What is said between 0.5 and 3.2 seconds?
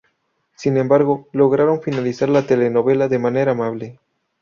Sin embargo, lograron finalizar la telenovela de